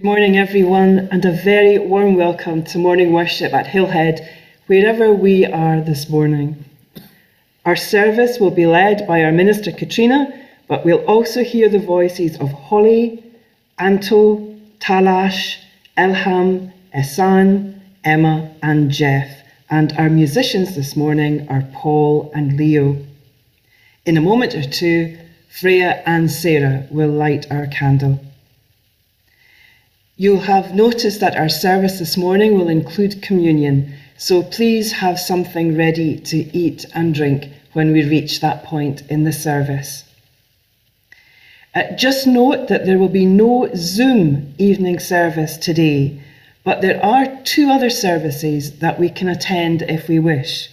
[0.00, 4.26] Good morning, everyone, and a very warm welcome to morning worship at Hillhead,
[4.66, 6.64] wherever we are this morning.
[7.66, 10.32] Our service will be led by our minister Katrina,
[10.68, 13.22] but we'll also hear the voices of Holly,
[13.78, 15.58] Anto, Talash,
[15.98, 19.28] Elham, Esan, Emma, and Jeff.
[19.68, 22.96] And our musicians this morning are Paul and Leo.
[24.06, 25.18] In a moment or two,
[25.50, 28.18] Freya and Sarah will light our candle.
[30.20, 35.74] You'll have noticed that our service this morning will include communion, so please have something
[35.74, 40.04] ready to eat and drink when we reach that point in the service.
[41.74, 46.20] Uh, just note that there will be no Zoom evening service today,
[46.64, 50.68] but there are two other services that we can attend if we wish.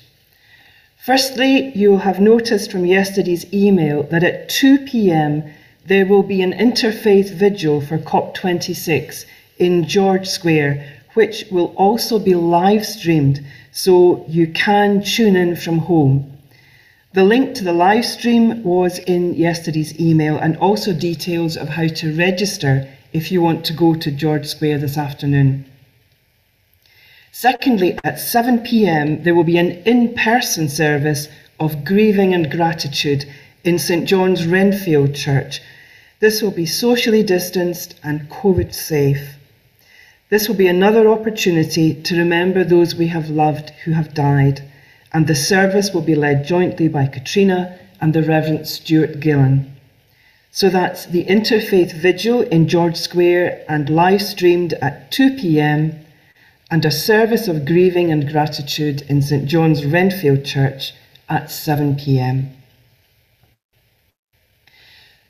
[1.05, 5.49] Firstly, you'll have noticed from yesterday's email that at 2 pm
[5.85, 9.23] there will be an interfaith vigil for COP26
[9.59, 15.80] in George Square, which will also be live streamed so you can tune in from
[15.80, 16.38] home.
[17.14, 21.88] The link to the live stream was in yesterday's email and also details of how
[21.88, 25.66] to register if you want to go to George Square this afternoon.
[27.31, 31.27] Secondly, at 7 pm, there will be an in person service
[31.59, 33.25] of grieving and gratitude
[33.64, 35.61] in St John's Renfield Church.
[36.19, 39.36] This will be socially distanced and COVID safe.
[40.30, 44.61] This will be another opportunity to remember those we have loved who have died,
[45.14, 49.73] and the service will be led jointly by Katrina and the Reverend Stuart Gillen.
[50.52, 55.98] So that's the Interfaith Vigil in George Square and live streamed at 2 pm,
[56.70, 60.93] and a service of grieving and gratitude in St John's Renfield Church
[61.30, 62.49] at 7 pm.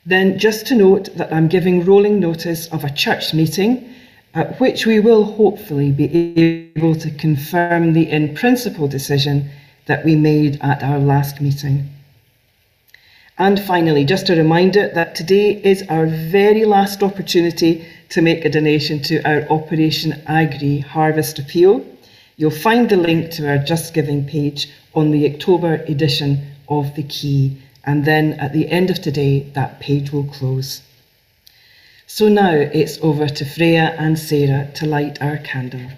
[0.04, 3.94] Then, just to note that I'm giving rolling notice of a church meeting
[4.38, 6.06] at which we will hopefully be
[6.76, 9.50] able to confirm the in principle decision
[9.86, 11.88] that we made at our last meeting.
[13.36, 18.48] And finally, just a reminder that today is our very last opportunity to make a
[18.48, 21.84] donation to our Operation Agri Harvest Appeal.
[22.36, 27.02] You'll find the link to our Just Giving page on the October edition of The
[27.02, 30.82] Key, and then at the end of today, that page will close.
[32.10, 35.90] So now it's over to Freya and Sarah to light our candle.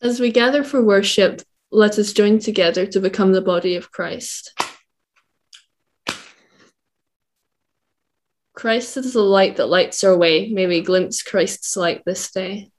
[0.00, 1.42] As we gather for worship,
[1.72, 4.52] let us join together to become the body of Christ.
[8.54, 10.48] Christ is the light that lights our way.
[10.48, 12.70] May we glimpse Christ's light this day.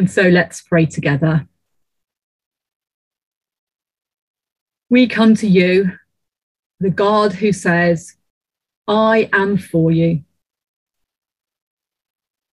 [0.00, 1.46] And so let's pray together.
[4.88, 5.92] We come to you,
[6.78, 8.16] the God who says,
[8.88, 10.24] I am for you.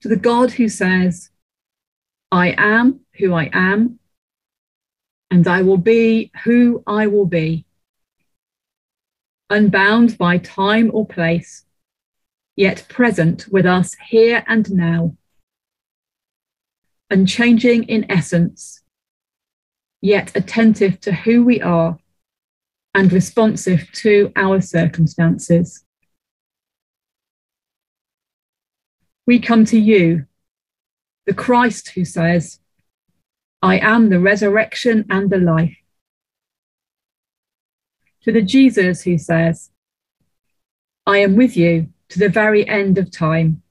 [0.00, 1.30] To the God who says,
[2.32, 4.00] I am who I am,
[5.30, 7.64] and I will be who I will be.
[9.50, 11.64] Unbound by time or place,
[12.56, 15.16] yet present with us here and now.
[17.10, 18.82] Unchanging in essence,
[20.00, 21.98] yet attentive to who we are
[22.94, 25.84] and responsive to our circumstances.
[29.26, 30.26] We come to you,
[31.26, 32.60] the Christ who says,
[33.60, 35.76] I am the resurrection and the life.
[38.22, 39.70] To the Jesus who says,
[41.06, 43.62] I am with you to the very end of time.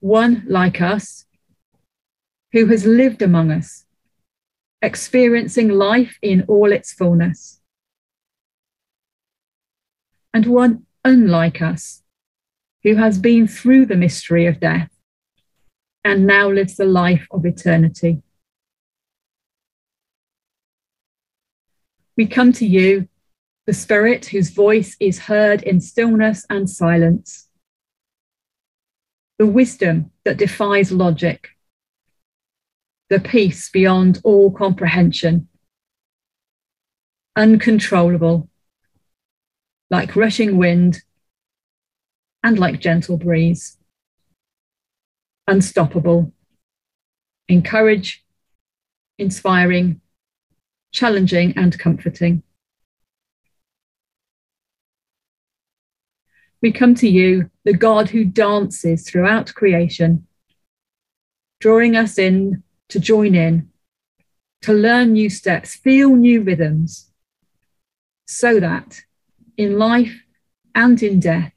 [0.00, 1.26] One like us,
[2.52, 3.84] who has lived among us
[4.80, 7.60] experiencing life in all its fullness.
[10.32, 12.02] And one unlike us,
[12.84, 14.90] who has been through the mystery of death
[16.04, 18.22] and now lives the life of eternity.
[22.16, 23.08] We come to you,
[23.66, 27.47] the Spirit whose voice is heard in stillness and silence,
[29.38, 31.50] the wisdom that defies logic
[33.08, 35.48] the peace beyond all comprehension,
[37.36, 38.48] uncontrollable,
[39.90, 41.02] like rushing wind
[42.42, 43.78] and like gentle breeze,
[45.46, 46.32] unstoppable,
[47.48, 48.24] encourage,
[49.18, 50.00] inspiring,
[50.92, 52.42] challenging, and comforting.
[56.60, 60.26] We come to you, the God who dances throughout creation,
[61.60, 63.70] drawing us in to join in,
[64.62, 67.10] to learn new steps, feel new rhythms,
[68.26, 69.00] so that
[69.56, 70.22] in life
[70.74, 71.52] and in death,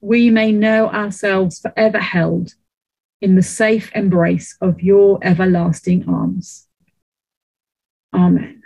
[0.00, 2.54] we may know ourselves forever held
[3.20, 6.68] in the safe embrace of your everlasting arms.
[8.14, 8.63] Amen.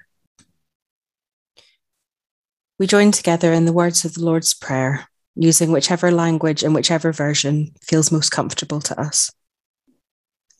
[2.78, 7.12] We join together in the words of the Lord's Prayer, using whichever language and whichever
[7.12, 9.32] version feels most comfortable to us.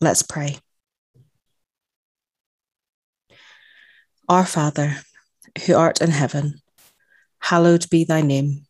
[0.01, 0.57] Let's pray.
[4.27, 4.97] Our Father,
[5.65, 6.61] who art in heaven,
[7.39, 8.65] hallowed be thy name.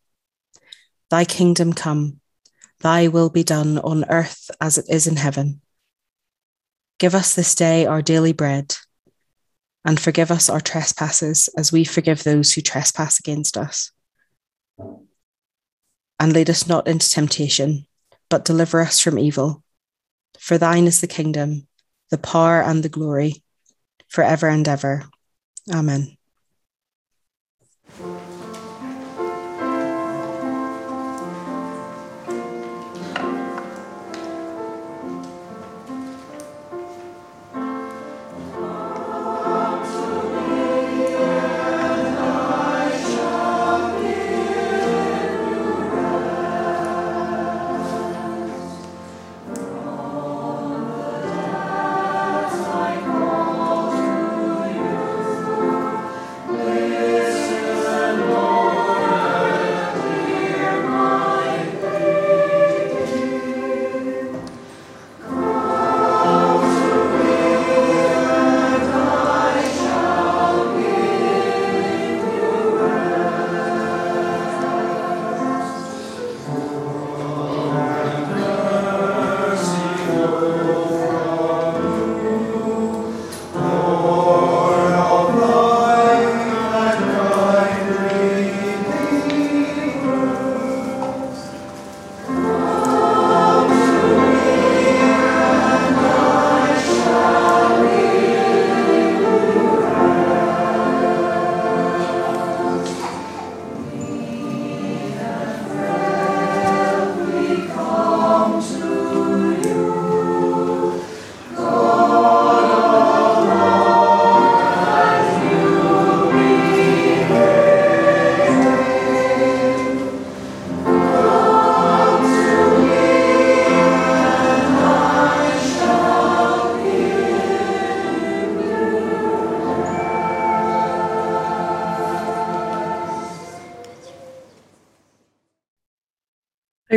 [1.10, 2.20] Thy kingdom come,
[2.80, 5.60] thy will be done on earth as it is in heaven.
[7.00, 8.76] Give us this day our daily bread,
[9.84, 13.92] and forgive us our trespasses as we forgive those who trespass against us.
[16.18, 17.86] And lead us not into temptation,
[18.28, 19.62] but deliver us from evil.
[20.38, 21.66] For thine is the kingdom,
[22.10, 23.42] the power, and the glory,
[24.08, 25.04] forever and ever.
[25.72, 26.16] Amen.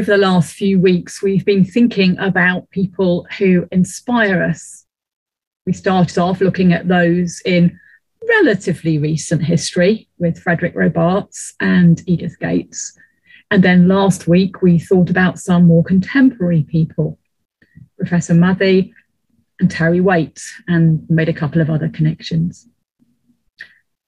[0.04, 4.86] Over the last few weeks, we've been thinking about people who inspire us.
[5.66, 7.80] We started off looking at those in
[8.28, 13.00] relatively recent history with Frederick Robarts and Edith Gates.
[13.50, 17.18] And then last week, we thought about some more contemporary people,
[17.98, 18.92] Professor Mathy
[19.62, 22.68] and Terry Waite, and made a couple of other connections.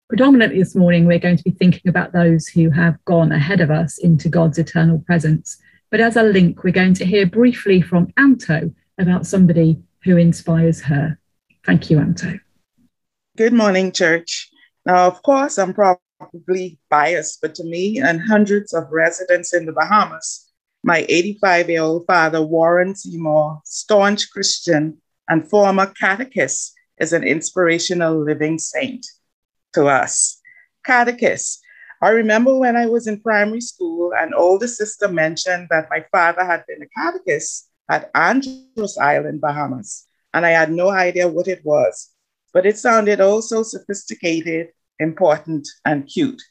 [0.09, 3.71] Predominantly this morning, we're going to be thinking about those who have gone ahead of
[3.71, 5.57] us into God's eternal presence
[5.95, 10.81] but as a link, we're going to hear briefly from Anto about somebody who inspires
[10.81, 11.17] her.
[11.65, 12.37] Thank you, Anto.
[13.37, 14.49] Good morning, church.
[14.85, 19.71] Now, of course, I'm probably biased, but to me and hundreds of residents in the
[19.71, 20.51] Bahamas,
[20.83, 24.97] my 85 year old father, Warren Seymour, staunch Christian
[25.29, 29.05] and former catechist, is an inspirational living saint
[29.75, 30.41] to us.
[30.85, 31.61] Catechist
[32.01, 36.43] I remember when I was in primary school, an older sister mentioned that my father
[36.43, 41.63] had been a catechist at Andros Island, Bahamas, and I had no idea what it
[41.63, 42.09] was,
[42.53, 46.41] but it sounded oh so sophisticated, important, and cute.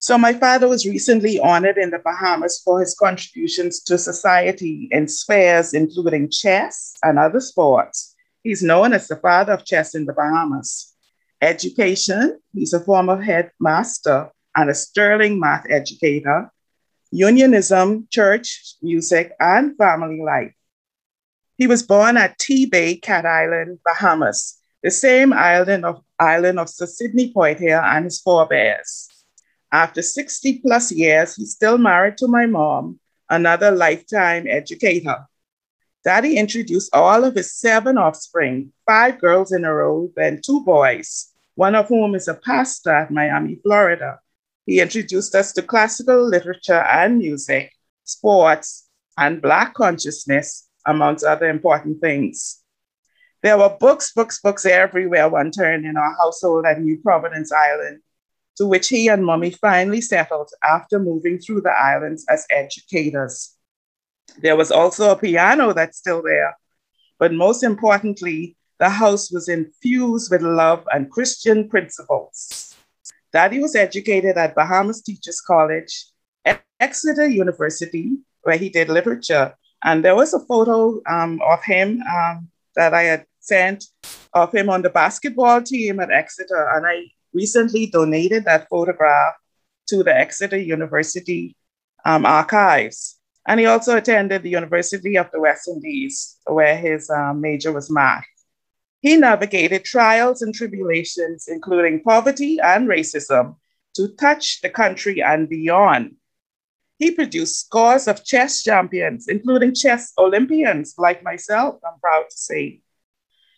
[0.00, 5.08] So my father was recently honored in the Bahamas for his contributions to society in
[5.08, 8.14] spheres including chess and other sports.
[8.44, 10.94] He's known as the father of chess in the Bahamas.
[11.42, 16.50] Education, he's a former headmaster and a sterling math educator,
[17.12, 20.52] unionism, church, music, and family life.
[21.56, 26.68] He was born at T Bay, Cat Island, Bahamas, the same island of, island of
[26.68, 29.08] Sir Sidney Poitier and his forebears.
[29.70, 32.98] After 60 plus years, he's still married to my mom,
[33.30, 35.26] another lifetime educator.
[36.04, 41.32] Daddy introduced all of his seven offspring, five girls in a row, then two boys,
[41.54, 44.18] one of whom is a pastor at Miami, Florida.
[44.68, 47.72] He introduced us to classical literature and music,
[48.04, 52.62] sports, and Black consciousness, amongst other important things.
[53.42, 58.00] There were books, books, books everywhere one turned in our household at New Providence Island,
[58.58, 63.54] to which he and mommy finally settled after moving through the islands as educators.
[64.36, 66.58] There was also a piano that's still there,
[67.18, 72.74] but most importantly, the house was infused with love and Christian principles.
[73.32, 76.06] Daddy was educated at Bahamas Teachers College,
[76.80, 79.54] Exeter University, where he did literature.
[79.84, 83.84] And there was a photo um, of him um, that I had sent
[84.32, 86.68] of him on the basketball team at Exeter.
[86.74, 89.34] And I recently donated that photograph
[89.88, 91.56] to the Exeter University
[92.04, 93.18] um, archives.
[93.46, 97.90] And he also attended the University of the West Indies, where his um, major was
[97.90, 98.24] math.
[99.00, 103.56] He navigated trials and tribulations, including poverty and racism,
[103.94, 106.16] to touch the country and beyond.
[106.98, 112.80] He produced scores of chess champions, including chess Olympians like myself, I'm proud to say.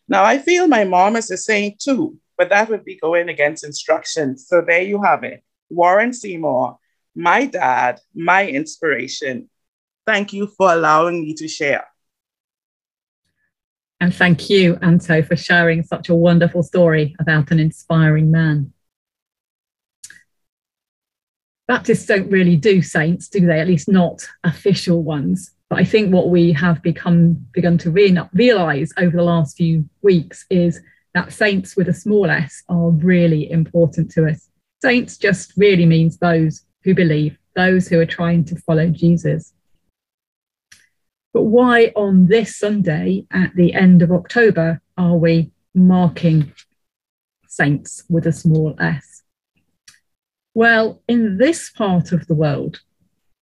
[0.08, 3.64] Now, I feel my mom is a saint too, but that would be going against
[3.64, 4.46] instructions.
[4.46, 6.78] So there you have it Warren Seymour,
[7.14, 9.48] my dad, my inspiration.
[10.06, 11.86] Thank you for allowing me to share.
[14.00, 18.72] And thank you, Anto, for sharing such a wonderful story about an inspiring man.
[21.68, 23.60] Baptists don't really do saints, do they?
[23.60, 25.52] At least not official ones.
[25.68, 29.88] But I think what we have become begun to re- realize over the last few
[30.02, 30.80] weeks is
[31.14, 34.48] that saints with a small s are really important to us.
[34.82, 39.52] Saints just really means those who believe, those who are trying to follow Jesus.
[41.32, 46.52] But why on this Sunday at the end of October are we marking
[47.46, 49.22] saints with a small s?
[50.54, 52.80] Well, in this part of the world,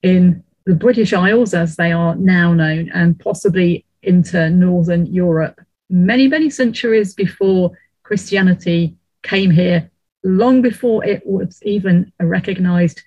[0.02, 6.28] in the British Isles as they are now known, and possibly into Northern Europe, many,
[6.28, 9.90] many centuries before Christianity came here,
[10.22, 13.02] long before it was even a recognized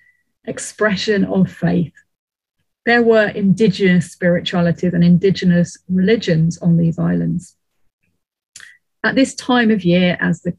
[0.46, 1.92] expression of faith,
[2.84, 7.56] there were indigenous spiritualities and indigenous religions on these islands.
[9.04, 10.56] At this time of year, as the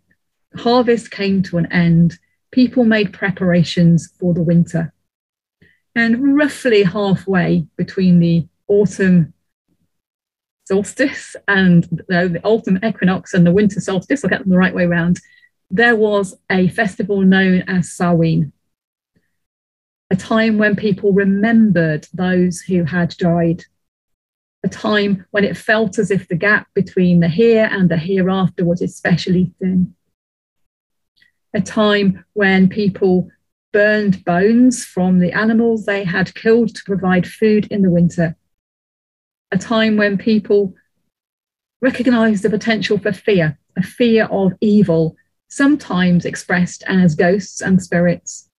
[0.56, 2.18] harvest came to an end,
[2.51, 4.94] people made preparations for the winter.
[5.96, 9.34] And roughly halfway between the autumn
[10.65, 14.86] solstice and the autumn equinox and the winter solstice, I'll get them the right way
[14.86, 15.20] around,
[15.70, 18.52] there was a festival known as Samhain,
[20.10, 23.63] a time when people remembered those who had died,
[24.63, 28.63] a time when it felt as if the gap between the here and the hereafter
[28.63, 29.95] was especially thin,
[31.53, 33.29] a time when people
[33.74, 38.36] burned bones from the animals they had killed to provide food in the winter.
[39.51, 40.74] A time when people
[41.81, 45.15] recognized the potential for fear, a fear of evil,
[45.50, 48.50] sometimes expressed as ghosts and spirits.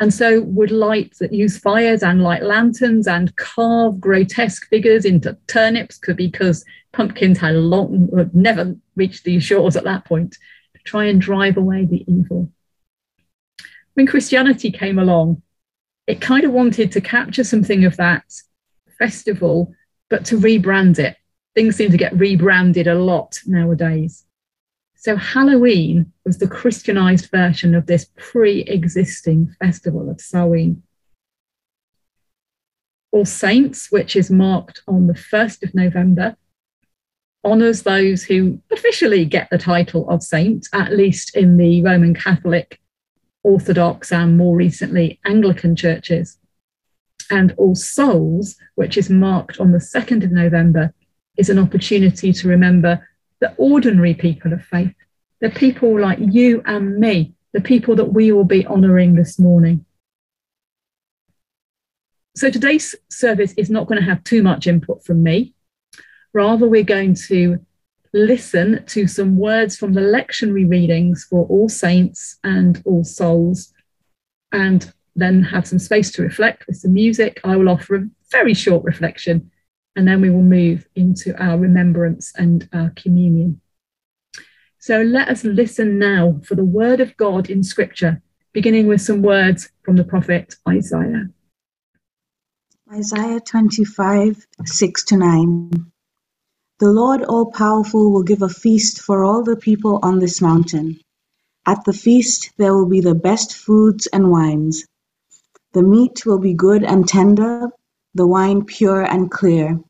[0.00, 5.36] And so would light that use fires and light lanterns and carve grotesque figures into
[5.48, 10.36] turnips because pumpkins had long would never reached these shores at that point
[10.76, 12.50] to try and drive away the evil
[13.98, 15.42] when Christianity came along,
[16.06, 18.22] it kind of wanted to capture something of that
[18.96, 19.74] festival,
[20.08, 21.16] but to rebrand it.
[21.56, 24.24] Things seem to get rebranded a lot nowadays.
[25.00, 30.82] So Halloween was the Christianized version of this pre existing festival of Samhain.
[33.12, 36.36] All Saints, which is marked on the 1st of November,
[37.44, 42.80] honours those who officially get the title of saint, at least in the Roman Catholic
[43.44, 46.38] Orthodox and more recently Anglican churches.
[47.30, 50.92] And All Souls, which is marked on the 2nd of November,
[51.36, 53.07] is an opportunity to remember
[53.40, 54.94] the ordinary people of faith,
[55.40, 59.84] the people like you and me, the people that we will be honouring this morning.
[62.36, 65.54] So today's service is not going to have too much input from me.
[66.32, 67.58] Rather, we're going to
[68.12, 73.72] listen to some words from the lectionary readings for All Saints and All Souls,
[74.52, 77.40] and then have some space to reflect with some music.
[77.44, 79.50] I will offer a very short reflection,
[79.98, 83.60] and then we will move into our remembrance and our communion.
[84.78, 89.22] So let us listen now for the word of God in Scripture, beginning with some
[89.22, 91.30] words from the prophet Isaiah.
[92.94, 95.70] Isaiah 25, 6 to 9.
[96.78, 101.00] The Lord all-powerful will give a feast for all the people on this mountain.
[101.66, 104.86] At the feast there will be the best foods and wines.
[105.72, 107.70] The meat will be good and tender,
[108.14, 109.80] the wine pure and clear.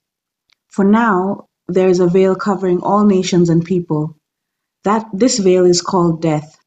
[0.68, 4.16] For now there is a veil covering all nations and people.
[4.84, 6.58] That this veil is called death.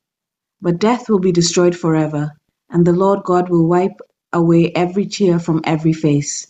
[0.61, 2.33] But death will be destroyed forever,
[2.69, 3.99] and the Lord God will wipe
[4.33, 6.47] away every tear from every face.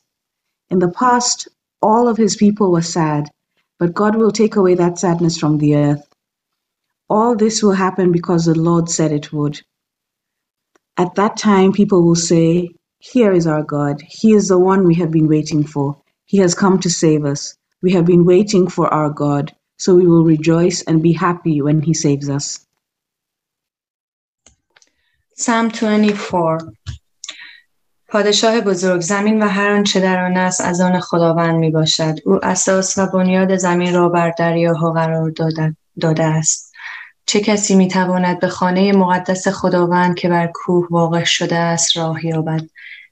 [0.69, 1.47] In the past,
[1.81, 3.29] all of his people were sad
[3.79, 6.07] but God will take away that sadness from the earth.
[7.09, 9.61] All this will happen because the Lord said it would.
[10.97, 14.01] At that time, people will say, Here is our God.
[14.07, 15.97] He is the one we have been waiting for.
[16.31, 17.41] He has come to save us.
[17.83, 19.45] We have been waiting for our God,
[19.77, 22.65] so we will rejoice and be happy when He saves us.
[25.35, 26.73] Psalm 24
[28.07, 32.45] پادشاه بزرگ زمین و هر آنچه در آن است از آن خداوند می باشد او
[32.45, 35.33] اساس و بنیاد زمین را بر دریاها قرار
[35.99, 36.73] داده است
[37.25, 42.25] چه کسی می تواند به خانه مقدس خداوند که بر کوه واقع شده است راه
[42.25, 42.61] یابد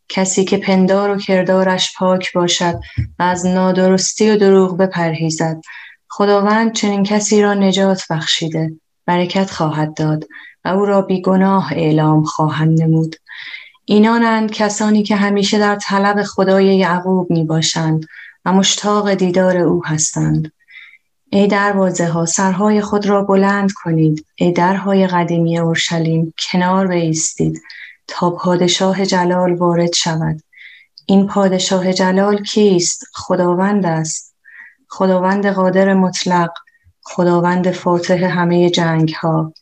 [0.09, 2.79] کسی که پندار و کردارش پاک باشد
[3.19, 5.61] و از نادرستی و دروغ بپرهیزد.
[6.09, 8.71] خداوند چنین کسی را نجات بخشیده
[9.05, 10.25] برکت خواهد داد
[10.65, 13.15] و او را بیگناه اعلام خواهند نمود.
[13.85, 18.05] اینانند کسانی که همیشه در طلب خدای یعقوب می باشند
[18.45, 20.51] و مشتاق دیدار او هستند.
[21.31, 24.25] ای دروازه ها سرهای خود را بلند کنید.
[24.35, 27.61] ای درهای قدیمی اورشلیم کنار بایستید.
[28.09, 30.41] تا پادشاه جلال وارد شود.
[31.05, 34.35] این پادشاه جلال کیست؟ خداوند است.
[34.89, 36.51] خداوند قادر مطلق
[37.03, 39.53] خداوند فاتح همه جنگ ها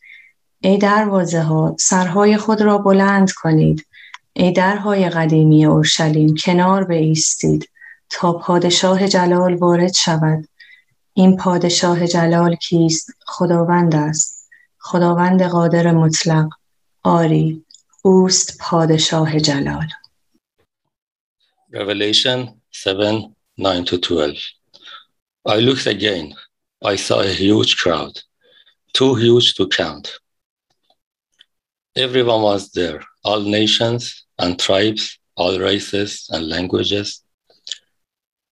[0.60, 3.86] ای دروازه ها سرهای خود را بلند کنید.
[4.32, 7.68] ای درهای قدیمی اورشلیم کنار بایستید
[8.10, 10.48] تا پادشاه جلال وارد شود.
[11.14, 14.48] این پادشاه جلال کیست؟ خداوند است.
[14.78, 16.48] خداوند قادر مطلق.
[17.02, 17.64] آری.
[18.05, 19.87] اوست پادشاه جلال
[21.71, 24.35] Revelation 7 9 to 12
[25.45, 26.35] I looked again
[26.85, 28.21] I saw a huge crowd
[28.93, 30.19] too huge to count
[31.95, 37.21] everyone was there all nations and tribes, all races and languages.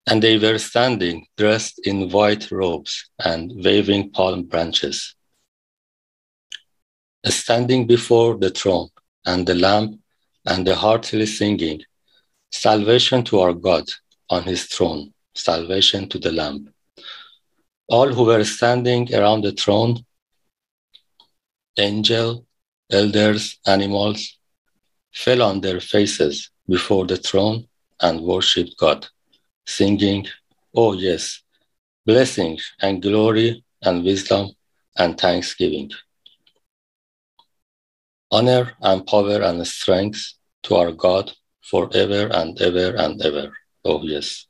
[0.08, 5.16] And they were standing dressed in white robes and waving palm branches.
[7.26, 8.90] Standing before the throne
[9.27, 10.01] and the Lamb
[10.47, 11.83] and the heartily singing,
[12.53, 13.85] Salvation to our God
[14.31, 16.73] on his throne, salvation to the Lamb.
[17.89, 20.05] All who were standing around the throne,
[21.79, 22.47] angel,
[22.91, 24.39] elders, animals,
[25.13, 27.67] fell on their faces before the throne
[28.01, 29.07] and worshiped God,
[29.67, 30.27] singing,
[30.75, 31.43] Oh, yes,
[32.05, 34.51] blessing and glory and wisdom
[34.97, 35.91] and thanksgiving.
[38.31, 40.35] Honor and power and strength
[40.65, 43.53] to our God forever and ever and ever.
[43.85, 44.47] Oh, yes.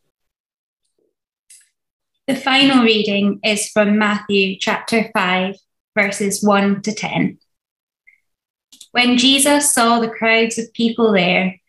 [2.27, 5.55] The final reading is from Matthew chapter 5,
[5.95, 7.39] verses 1 to 10.
[8.93, 11.61] When Jesus saw the crowds of people there,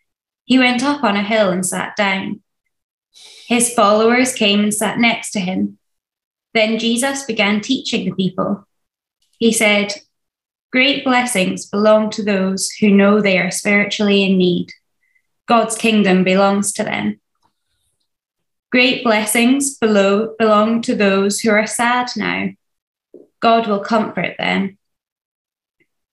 [0.46, 2.42] he went up on a hill and sat down.
[3.46, 5.78] His followers came and sat next to him.
[6.54, 8.66] Then Jesus began teaching the people.
[9.38, 9.94] He said,
[10.70, 14.70] Great blessings belong to those who know they are spiritually in need.
[15.46, 17.20] God's kingdom belongs to them.
[18.70, 22.50] Great blessings below belong to those who are sad now.
[23.40, 24.76] God will comfort them.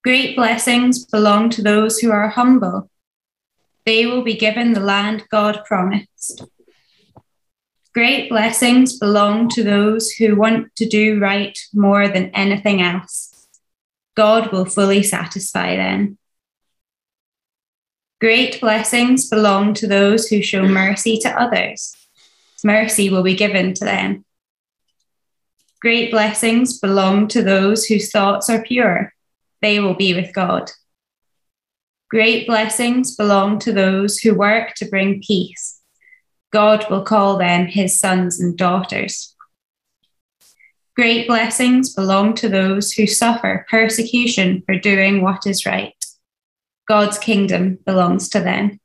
[0.02, 2.88] Great blessings belong to those who are humble.
[3.84, 6.44] They will be given the land God promised.
[7.92, 13.35] Great blessings belong to those who want to do right more than anything else.
[14.16, 16.18] God will fully satisfy them.
[18.18, 21.94] Great blessings belong to those who show mercy to others.
[22.64, 24.24] Mercy will be given to them.
[25.82, 29.12] Great blessings belong to those whose thoughts are pure.
[29.60, 30.70] They will be with God.
[32.08, 35.80] Great blessings belong to those who work to bring peace.
[36.50, 39.35] God will call them his sons and daughters.
[40.96, 45.92] Great blessings belong to those who suffer persecution for doing what is right.
[46.88, 48.80] God's kingdom belongs to them.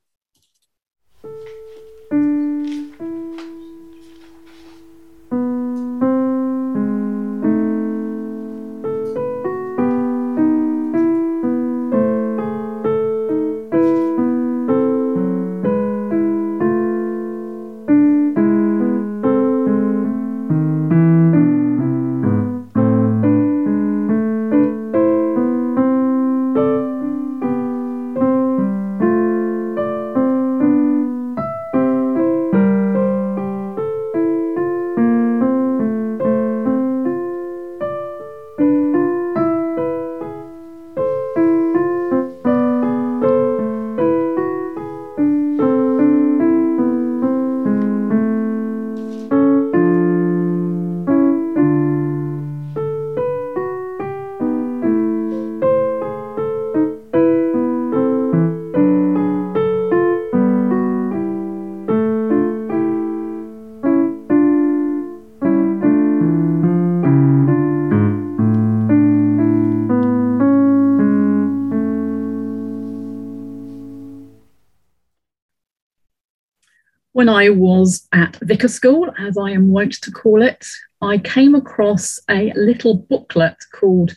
[77.13, 80.65] When I was at vicar school, as I am wont to call it,
[81.02, 84.15] I came across a little booklet called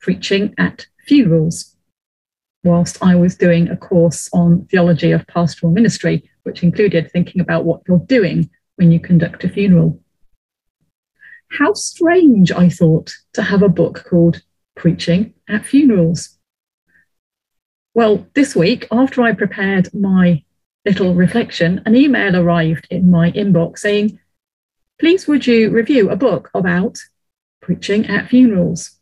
[0.00, 1.76] Preaching at Funerals,
[2.64, 7.64] whilst I was doing a course on theology of pastoral ministry, which included thinking about
[7.64, 10.00] what you're doing when you conduct a funeral.
[11.52, 14.42] How strange, I thought, to have a book called
[14.74, 16.36] Preaching at Funerals.
[17.94, 20.44] Well, this week, after I prepared my
[20.84, 24.18] little reflection, an email arrived in my inbox saying,
[24.98, 26.98] Please would you review a book about
[27.60, 28.98] preaching at funerals?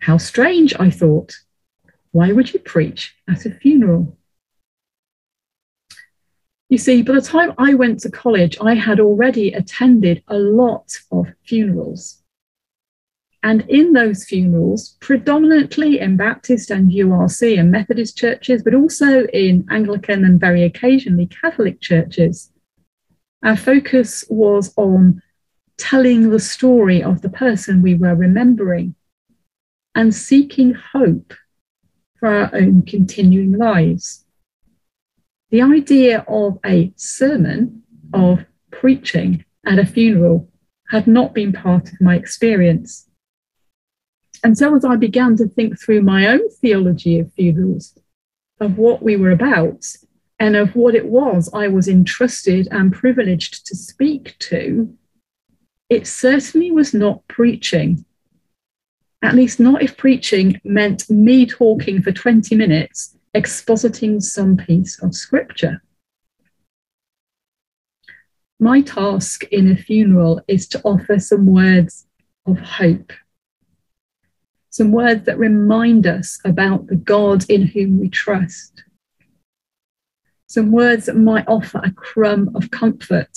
[0.00, 1.34] How strange, I thought.
[2.12, 4.16] Why would you preach at a funeral?
[6.68, 10.90] You see, by the time I went to college, I had already attended a lot
[11.10, 12.17] of funerals.
[13.42, 19.66] And in those funerals, predominantly in Baptist and URC and Methodist churches, but also in
[19.70, 22.52] Anglican and very occasionally Catholic churches,
[23.44, 25.22] our focus was on
[25.76, 28.96] telling the story of the person we were remembering
[29.94, 31.32] and seeking hope
[32.18, 34.24] for our own continuing lives.
[35.50, 40.48] The idea of a sermon, of preaching at a funeral,
[40.90, 43.07] had not been part of my experience
[44.44, 47.98] and so as I began to think through my own theology of funerals,
[48.60, 49.84] of what we were about,
[50.38, 54.96] and of what it was I was entrusted and privileged to speak to,
[55.88, 58.04] it certainly was not preaching.
[59.22, 65.14] At least, not if preaching meant me talking for 20 minutes, expositing some piece of
[65.14, 65.82] scripture.
[68.60, 72.06] My task in a funeral is to offer some words
[72.46, 73.12] of hope
[74.78, 78.84] some words that remind us about the God in whom we trust.
[80.46, 83.36] Some words that might offer a crumb of comfort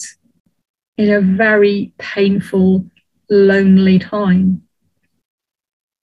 [0.99, 2.85] in a very painful,
[3.27, 4.61] lonely time.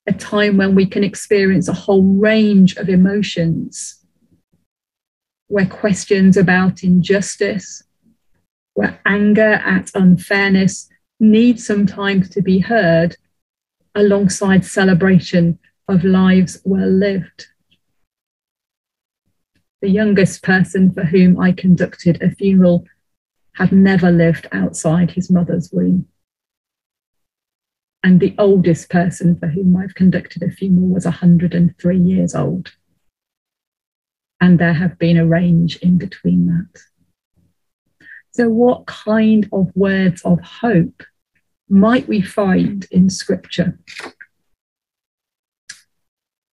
[0.09, 4.03] a time when we can experience a whole range of emotions,
[5.47, 7.83] where questions about injustice,
[8.73, 13.15] where anger at unfairness need sometimes to be heard
[13.99, 17.47] alongside celebration of lives well lived.
[19.81, 22.85] The youngest person for whom I conducted a funeral
[23.55, 26.07] had never lived outside his mother's womb.
[28.03, 32.71] And the oldest person for whom I've conducted a funeral was 103 years old.
[34.39, 36.81] And there have been a range in between that.
[38.31, 41.03] So, what kind of words of hope
[41.69, 43.79] might we find in Scripture?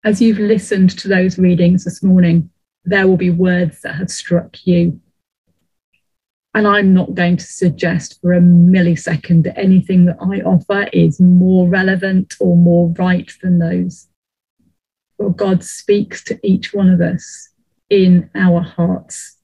[0.04, 2.50] As you've listened to those readings this morning,
[2.84, 5.00] there will be words that have struck you.
[6.52, 11.20] And I'm not going to suggest for a millisecond that anything that I offer is
[11.20, 14.08] more relevant or more right than those.
[15.18, 17.48] But God speaks to each one of us
[17.88, 19.36] in our hearts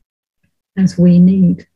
[0.76, 1.66] as we need.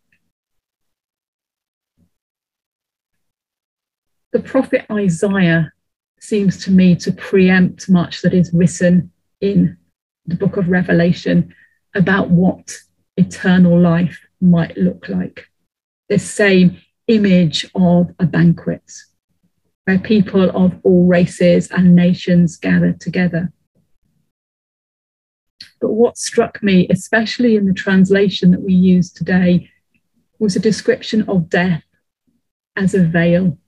[4.34, 5.72] The prophet Isaiah
[6.18, 9.76] seems to me to preempt much that is written in
[10.26, 11.54] the book of Revelation
[11.94, 12.76] about what
[13.16, 15.46] eternal life might look like.
[16.08, 18.82] This same image of a banquet
[19.84, 23.52] where people of all races and nations gather together.
[25.80, 29.70] But what struck me, especially in the translation that we use today,
[30.40, 31.84] was a description of death
[32.74, 33.58] as a veil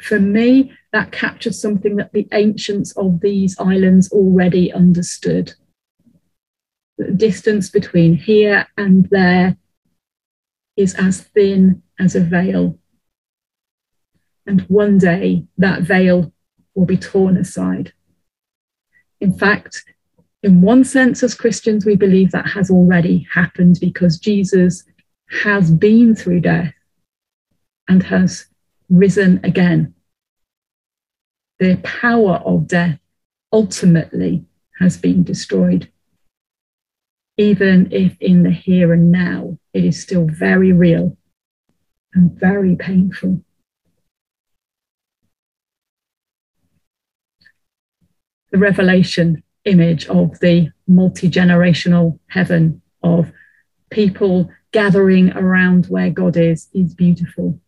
[0.00, 5.52] for me, that captures something that the ancients of these islands already understood.
[6.98, 9.56] The distance between here and there
[10.76, 12.78] is as thin as a veil.
[14.46, 16.32] And one day that veil
[16.74, 17.92] will be torn aside.
[19.20, 19.84] In fact,
[20.42, 24.84] in one sense, as Christians, we believe that has already happened because Jesus
[25.30, 26.74] has been through death
[27.88, 28.46] and has
[28.88, 29.94] risen again.
[31.58, 32.98] The power of death
[33.52, 34.44] ultimately
[34.78, 35.90] has been destroyed.
[37.36, 41.16] Even if in the here and now it is still very real
[42.12, 43.44] and very painful.
[48.52, 53.32] The revelation image of the multi generational heaven of
[53.90, 57.60] people gathering around where God is is beautiful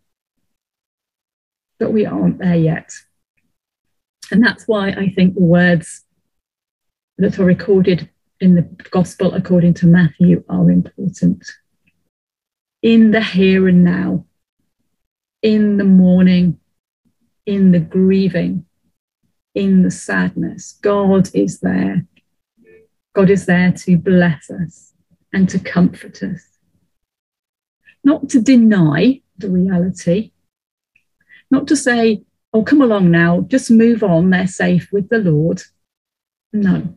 [1.78, 2.92] but we aren't there yet.
[4.30, 6.04] And that's why I think the words
[7.18, 8.10] that are recorded
[8.40, 11.44] in the Gospel according to Matthew are important.
[12.82, 14.26] In the here and now,
[15.42, 16.58] in the mourning,
[17.46, 18.66] in the grieving,
[19.54, 22.04] in the sadness, God is there.
[23.14, 24.92] God is there to bless us
[25.32, 26.42] and to comfort us.
[28.04, 30.32] Not to deny the reality,
[31.50, 35.62] not to say, oh, come along now, just move on, they're safe with the Lord.
[36.52, 36.96] No.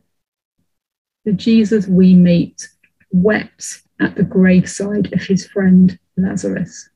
[1.26, 2.70] The Jesus we meet
[3.12, 6.90] wept at the graveside of his friend Lazarus.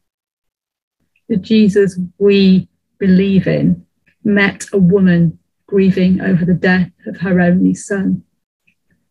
[1.29, 3.85] The Jesus we believe in
[4.23, 8.23] met a woman grieving over the death of her only son,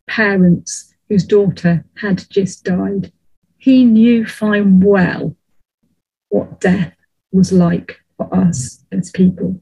[0.07, 3.13] parents whose daughter had just died.
[3.59, 5.37] He knew fine well
[6.31, 6.95] what death
[7.33, 9.61] was like for us as people.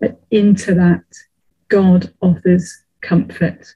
[0.00, 1.04] But into that,
[1.68, 3.74] God offers comfort,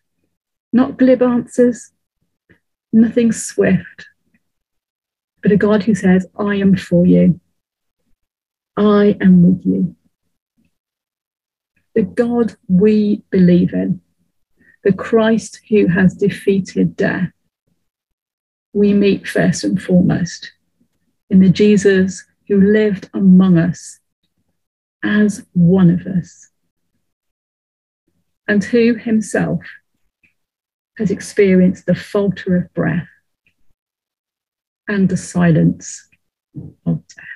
[0.72, 1.92] not glib answers,
[2.92, 4.06] nothing swift,
[5.42, 7.40] but a God who says, I am for you.
[8.76, 9.96] I am with you.
[11.94, 14.00] The God we believe in,
[14.84, 17.30] the Christ who has defeated death,
[18.72, 20.52] we meet first and foremost
[21.28, 23.98] in the Jesus who lived among us
[25.04, 26.50] as one of us,
[28.46, 29.60] and who himself
[30.98, 33.08] has experienced the falter of breath
[34.88, 36.08] and the silence
[36.86, 37.31] of death.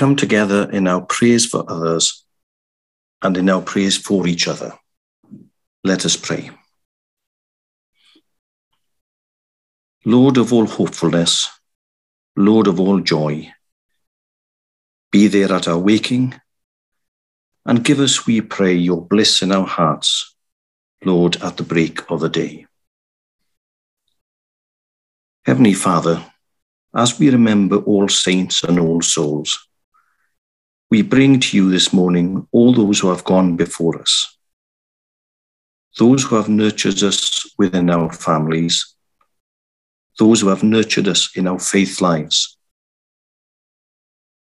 [0.00, 2.24] Come together in our praise for others
[3.20, 4.72] and in our praise for each other.
[5.84, 6.50] Let us pray.
[10.06, 11.50] Lord of all hopefulness,
[12.34, 13.52] Lord of all joy,
[15.12, 16.40] be there at our waking
[17.66, 20.34] and give us, we pray, your bliss in our hearts,
[21.04, 22.66] Lord, at the break of the day.
[25.44, 26.24] Heavenly Father,
[26.94, 29.66] as we remember all saints and all souls,
[30.90, 34.36] we bring to you this morning all those who have gone before us,
[35.98, 38.96] those who have nurtured us within our families,
[40.18, 42.58] those who have nurtured us in our faith lives.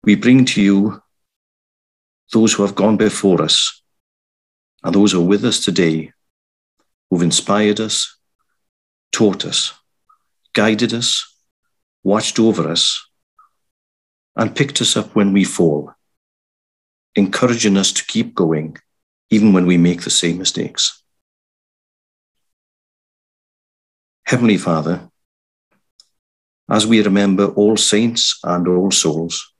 [0.03, 1.01] We bring to you
[2.31, 3.81] those who have gone before us
[4.83, 6.13] and those who are with us today,
[7.09, 8.17] who've inspired us,
[9.11, 9.73] taught us,
[10.53, 11.27] guided us,
[12.03, 13.05] watched over us,
[14.37, 15.93] and picked us up when we fall,
[17.15, 18.77] encouraging us to keep going
[19.29, 21.01] even when we make the same mistakes.
[24.25, 25.09] Heavenly Father,
[26.69, 29.53] as we remember all saints and all souls,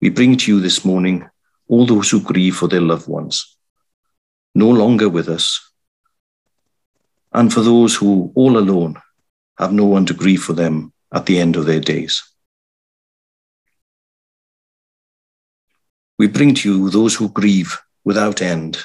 [0.00, 1.28] we bring to you this morning
[1.68, 3.56] all those who grieve for their loved ones,
[4.54, 5.60] no longer with us,
[7.32, 8.96] and for those who, all alone,
[9.58, 12.22] have no one to grieve for them at the end of their days.
[16.18, 18.78] We bring to you those who grieve without end,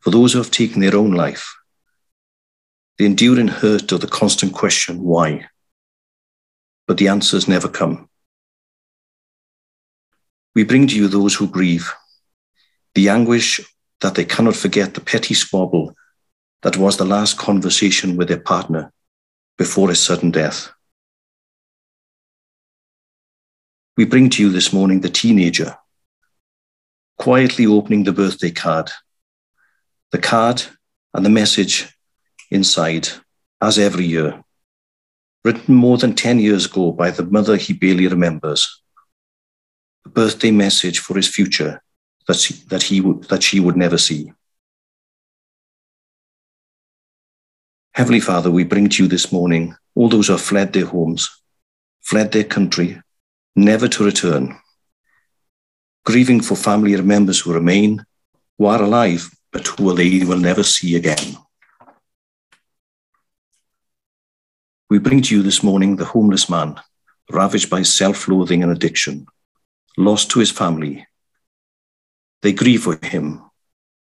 [0.00, 1.56] for those who have taken their own life,
[2.98, 5.48] the enduring hurt of the constant question, why?
[6.86, 8.08] But the answers never come.
[10.54, 11.92] We bring to you those who grieve,
[12.94, 13.60] the anguish
[14.00, 15.94] that they cannot forget the petty squabble
[16.62, 18.92] that was the last conversation with their partner
[19.58, 20.70] before his sudden death.
[23.96, 25.76] We bring to you this morning the teenager
[27.18, 28.90] quietly opening the birthday card,
[30.12, 30.62] the card
[31.14, 31.96] and the message
[32.50, 33.08] inside,
[33.60, 34.42] as every year,
[35.44, 38.82] written more than 10 years ago by the mother he barely remembers,
[40.04, 41.82] a birthday message for his future
[42.28, 44.32] that, she, that, he would, that she would never see.
[47.94, 51.30] Heavenly Father, we bring to you this morning all those who have fled their homes,
[52.02, 53.00] fled their country,
[53.54, 54.58] never to return,
[56.16, 58.02] grieving for family members who remain,
[58.56, 61.36] who are alive, but who they will never see again.
[64.88, 66.80] We bring to you this morning the homeless man,
[67.30, 69.26] ravaged by self loathing and addiction,
[69.98, 71.06] lost to his family.
[72.40, 73.42] They grieve for him,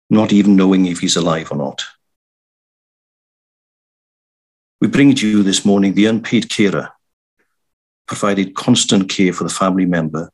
[0.10, 1.84] not even knowing if he's alive or not.
[4.82, 6.90] We bring to you this morning the unpaid carer
[8.08, 10.32] provided constant care for the family member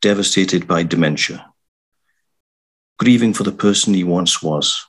[0.00, 1.52] devastated by dementia,
[2.98, 4.86] grieving for the person he once was.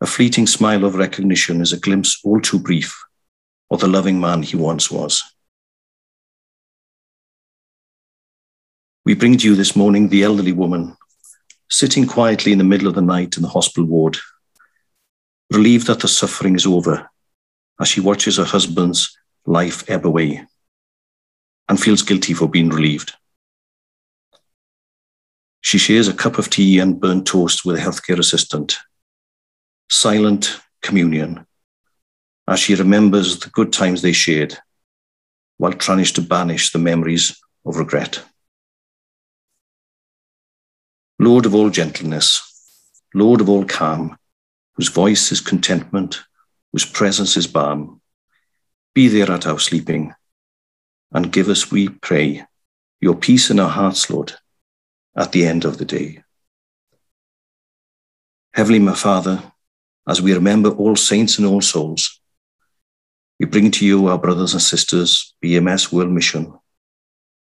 [0.00, 3.02] A fleeting smile of recognition is a glimpse all too brief
[3.70, 5.22] of the loving man he once was.
[9.04, 10.96] We bring to you this morning the elderly woman
[11.68, 14.16] sitting quietly in the middle of the night in the hospital ward,
[15.52, 17.10] relieved that the suffering is over
[17.80, 19.16] as she watches her husband's
[19.46, 20.46] life ebb away
[21.68, 23.14] and feels guilty for being relieved.
[25.60, 28.76] She shares a cup of tea and burnt toast with a healthcare assistant.
[29.88, 31.46] Silent communion
[32.48, 34.56] as she remembers the good times they shared
[35.58, 38.22] while trying to banish the memories of regret.
[41.18, 42.42] Lord of all gentleness,
[43.14, 44.18] Lord of all calm,
[44.74, 46.22] whose voice is contentment,
[46.72, 48.00] whose presence is balm,
[48.94, 50.14] be there at our sleeping,
[51.16, 52.44] and give us, we pray,
[53.00, 54.34] your peace in our hearts, Lord,
[55.16, 56.22] at the end of the day.
[58.52, 59.42] Heavenly my Father,
[60.06, 62.20] as we remember all saints and all souls,
[63.40, 66.52] we bring to you our brothers and sisters, BMS World Mission,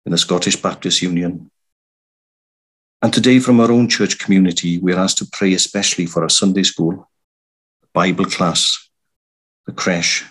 [0.07, 1.51] in the Scottish Baptist Union,
[3.03, 6.29] and today, from our own church community, we are asked to pray especially for our
[6.29, 7.07] Sunday school,
[7.93, 8.89] Bible class,
[9.67, 10.25] the creche,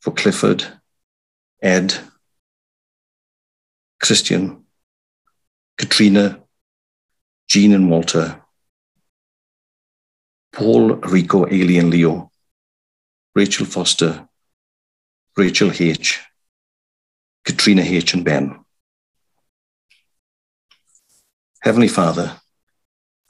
[0.00, 0.64] for Clifford,
[1.64, 1.94] Ed,
[3.98, 4.66] Christian,
[5.78, 6.42] Katrina,
[7.48, 8.42] Jean and Walter,
[10.52, 12.30] Paul, Rico, and Leo,
[13.34, 14.28] Rachel Foster,
[15.38, 16.20] Rachel H.,
[17.46, 18.62] Katrina H., and Ben.
[21.62, 22.42] Heavenly Father,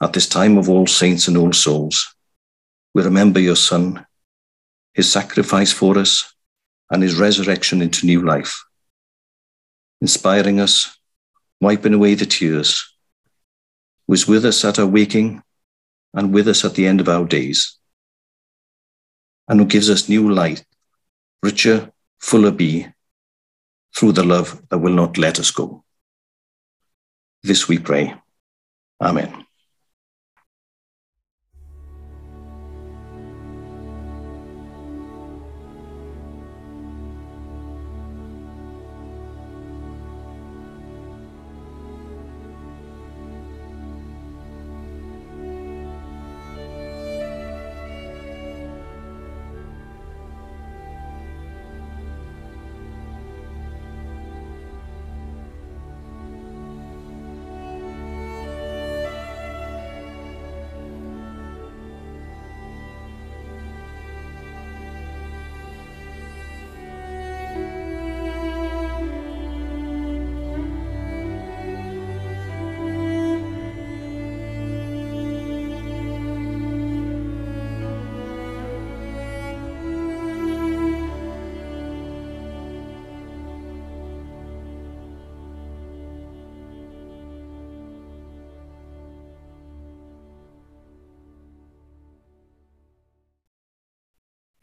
[0.03, 2.13] at this time of all saints and all souls,
[2.93, 4.05] we remember your Son,
[4.93, 6.34] his sacrifice for us,
[6.91, 8.63] and his resurrection into new life,
[10.01, 10.97] inspiring us,
[11.61, 12.95] wiping away the tears,
[14.07, 15.41] is with us at our waking
[16.13, 17.77] and with us at the end of our days,
[19.47, 20.63] and who gives us new light,
[21.41, 22.87] richer, fuller be,
[23.95, 25.83] through the love that will not let us go.
[27.43, 28.13] This we pray.
[29.01, 29.44] Amen.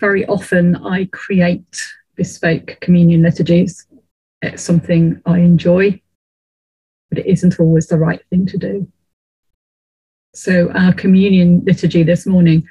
[0.03, 1.81] Very often I create
[2.17, 3.87] bespoke communion liturgies.
[4.43, 6.03] It's something I enjoy,
[7.09, 8.89] but it isn't always the right thing to do.
[10.35, 12.67] So, our communion liturgy this morning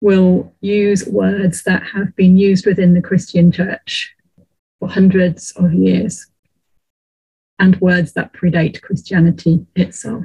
[0.00, 4.14] will use words that have been used within the Christian church
[4.78, 6.28] for hundreds of years
[7.58, 10.24] and words that predate Christianity itself.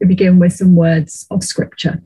[0.00, 2.02] We begin with some words of scripture.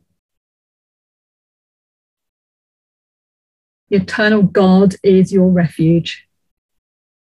[3.95, 6.27] Eternal God is your refuge,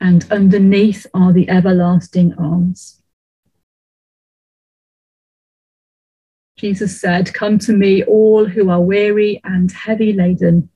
[0.01, 3.03] and underneath are the everlasting arms.
[6.57, 10.71] Jesus said, Come to me, all who are weary and heavy laden,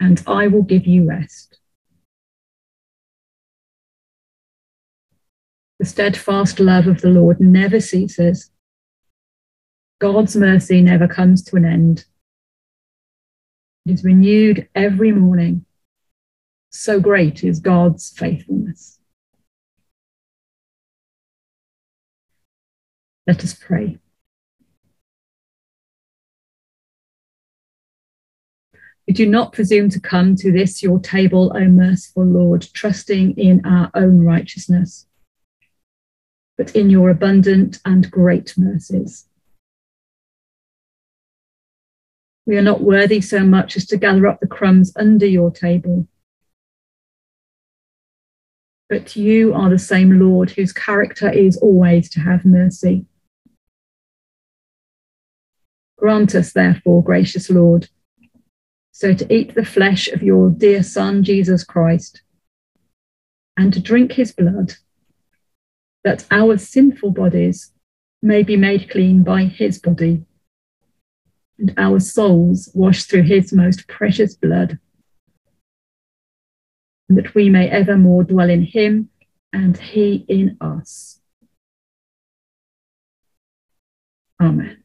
[0.00, 1.58] and I will give you rest.
[5.78, 8.50] The steadfast love of the Lord never ceases.
[9.98, 12.06] God's mercy never comes to an end.
[13.86, 15.64] It is renewed every morning.
[16.70, 18.98] So great is God's faithfulness.
[23.28, 23.98] Let us pray.
[29.06, 33.64] We do not presume to come to this your table, O merciful Lord, trusting in
[33.64, 35.06] our own righteousness,
[36.58, 39.28] but in your abundant and great mercies.
[42.46, 46.06] We are not worthy so much as to gather up the crumbs under your table.
[48.88, 53.04] But you are the same Lord whose character is always to have mercy.
[55.98, 57.88] Grant us, therefore, gracious Lord,
[58.92, 62.22] so to eat the flesh of your dear Son, Jesus Christ,
[63.56, 64.74] and to drink his blood,
[66.04, 67.72] that our sinful bodies
[68.22, 70.25] may be made clean by his body,
[71.58, 74.78] and our souls washed through his most precious blood,
[77.08, 79.08] that we may evermore dwell in him
[79.52, 81.20] and he in us.
[84.40, 84.82] Amen.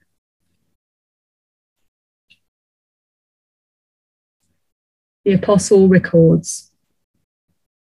[5.26, 6.72] The apostle records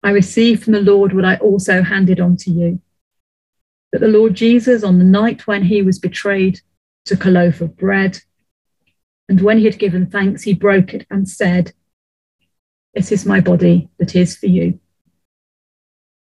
[0.02, 2.80] I received from the Lord what I also handed on to you
[3.94, 6.60] that the Lord Jesus, on the night when he was betrayed,
[7.04, 8.20] took a loaf of bread,
[9.28, 11.72] and when he had given thanks, he broke it and said,
[12.94, 14.78] This is my body that is for you.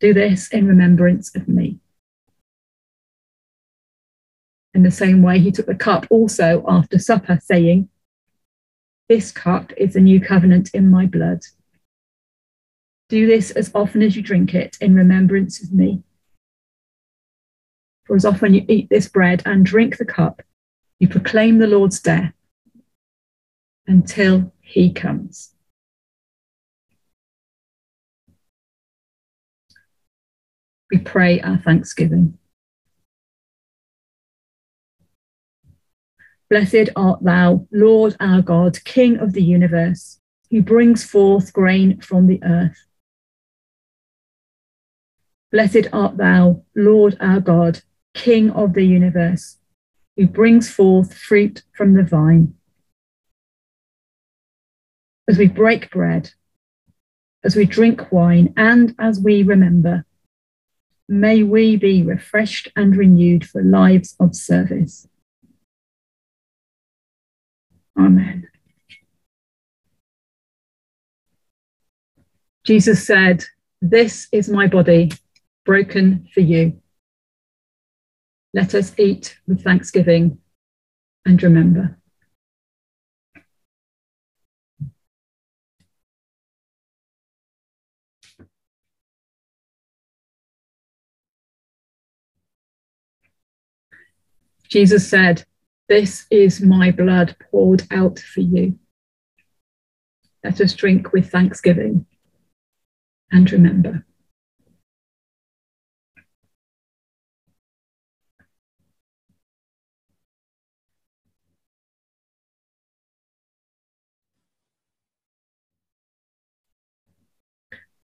[0.01, 1.79] Do this in remembrance of me.
[4.75, 7.89] In the same way, he took the cup also after supper, saying,
[9.09, 11.41] This cup is the new covenant in my blood.
[13.09, 16.03] Do this as often as you drink it in remembrance of me.
[18.05, 20.43] For as often you eat this bread and drink the cup,
[20.99, 22.33] you proclaim the Lord's death
[23.91, 25.53] until he comes.
[30.93, 32.39] We pray our thanksgiving.
[36.49, 40.21] Blessed art thou, Lord our God, King of the universe,
[40.53, 42.87] who brings forth grain from the earth.
[45.51, 47.81] Blessed art thou, Lord our God,
[48.15, 49.59] King of the universe,
[50.17, 52.55] who brings forth fruit from the vine.
[55.31, 56.33] As we break bread,
[57.45, 60.05] as we drink wine, and as we remember,
[61.09, 65.07] may we be refreshed and renewed for lives of service.
[67.97, 68.49] Amen.
[72.67, 73.45] Jesus said,
[73.81, 75.13] This is my body
[75.65, 76.83] broken for you.
[78.53, 80.39] Let us eat with thanksgiving
[81.25, 82.00] and remember.
[94.71, 95.45] Jesus said,
[95.89, 98.79] This is my blood poured out for you.
[100.45, 102.07] Let us drink with thanksgiving
[103.33, 104.07] and remember.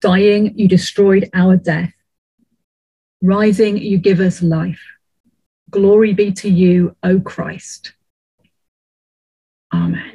[0.03, 1.93] Dying, you destroyed our death.
[3.23, 4.81] Rising, you give us life.
[5.71, 7.93] Glory be to you, O Christ.
[9.73, 10.10] Amen.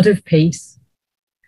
[0.00, 0.78] God of peace,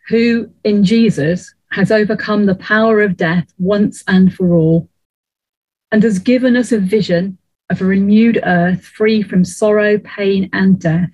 [0.08, 4.90] who in Jesus has overcome the power of death once and for all,
[5.90, 7.38] and has given us a vision
[7.70, 11.08] of a renewed earth free from sorrow, pain, and death.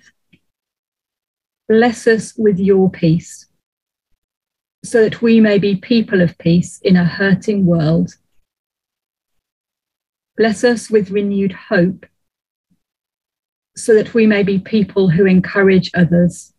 [1.69, 3.47] Bless us with your peace,
[4.83, 8.13] so that we may be people of peace in a hurting world.
[10.35, 12.05] Bless us with renewed hope,
[13.77, 16.53] so that we may be people who encourage others.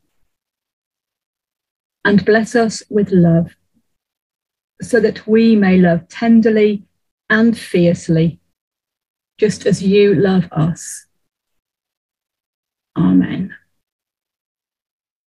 [2.05, 3.55] And bless us with love,
[4.81, 6.85] so that we may love tenderly
[7.29, 8.41] and fiercely,
[9.39, 11.07] just as you love us.
[12.97, 13.55] Amen.